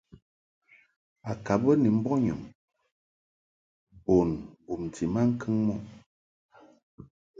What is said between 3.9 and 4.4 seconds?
bun